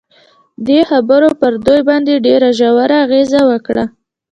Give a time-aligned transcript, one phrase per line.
[0.67, 3.75] دې خبرو پر دوی باندې ډېر ژور اغېز وکړ